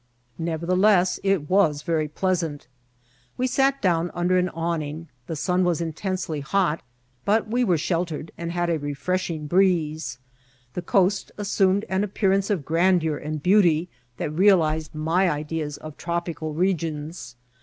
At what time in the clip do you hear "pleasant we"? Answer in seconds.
2.07-3.45